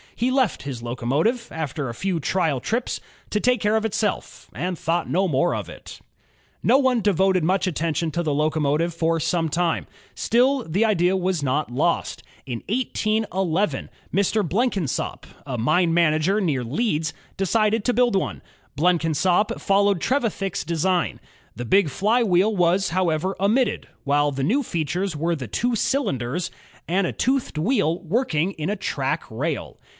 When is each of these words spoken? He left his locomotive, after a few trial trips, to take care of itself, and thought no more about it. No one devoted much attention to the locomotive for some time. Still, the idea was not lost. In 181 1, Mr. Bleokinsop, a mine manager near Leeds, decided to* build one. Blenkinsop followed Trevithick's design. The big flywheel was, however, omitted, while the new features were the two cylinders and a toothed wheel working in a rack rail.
He 0.15 0.29
left 0.29 0.63
his 0.63 0.83
locomotive, 0.83 1.47
after 1.51 1.87
a 1.89 1.95
few 1.95 2.19
trial 2.19 2.59
trips, 2.59 3.01
to 3.31 3.39
take 3.39 3.59
care 3.61 3.75
of 3.75 3.85
itself, 3.85 4.49
and 4.53 4.77
thought 4.77 5.09
no 5.09 5.27
more 5.27 5.53
about 5.53 5.69
it. 5.69 5.99
No 6.61 6.77
one 6.77 7.01
devoted 7.01 7.43
much 7.43 7.65
attention 7.65 8.11
to 8.11 8.23
the 8.23 8.33
locomotive 8.33 8.93
for 8.95 9.19
some 9.19 9.49
time. 9.49 9.87
Still, 10.13 10.63
the 10.63 10.85
idea 10.85 11.17
was 11.17 11.41
not 11.41 11.71
lost. 11.71 12.21
In 12.47 12.63
181 12.67 13.49
1, 13.51 13.89
Mr. 14.13 14.47
Bleokinsop, 14.47 15.25
a 15.45 15.57
mine 15.59 15.91
manager 15.93 16.39
near 16.41 16.63
Leeds, 16.63 17.13
decided 17.37 17.83
to* 17.85 17.93
build 17.93 18.15
one. 18.15 18.41
Blenkinsop 18.75 19.59
followed 19.59 20.01
Trevithick's 20.01 20.63
design. 20.63 21.19
The 21.55 21.65
big 21.65 21.89
flywheel 21.89 22.55
was, 22.55 22.89
however, 22.89 23.35
omitted, 23.39 23.87
while 24.03 24.31
the 24.31 24.43
new 24.43 24.61
features 24.61 25.15
were 25.15 25.35
the 25.35 25.47
two 25.47 25.75
cylinders 25.75 26.49
and 26.87 27.05
a 27.07 27.13
toothed 27.13 27.57
wheel 27.59 27.99
working 28.01 28.51
in 28.53 28.69
a 28.69 28.77
rack 28.97 29.23
rail. 29.29 29.79